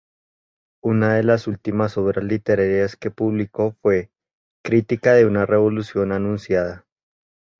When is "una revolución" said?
5.27-6.11